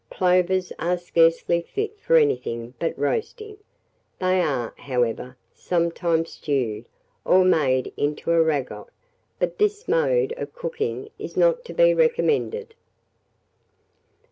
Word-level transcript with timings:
Plovers 0.09 0.73
are 0.79 0.97
scarcely 0.97 1.61
fit 1.61 1.99
for 1.99 2.15
anything 2.15 2.73
but 2.79 2.97
roasting; 2.97 3.57
they 4.17 4.41
are, 4.41 4.73
however, 4.75 5.37
sometimes 5.53 6.31
stewed, 6.31 6.85
or 7.23 7.45
made 7.45 7.93
into 7.95 8.31
a 8.31 8.43
ragoût, 8.43 8.87
but 9.37 9.59
this 9.59 9.87
mode 9.87 10.33
of 10.37 10.55
cooking 10.55 11.11
is 11.19 11.37
not 11.37 11.63
to 11.65 11.73
be 11.75 11.93
recommended. 11.93 12.73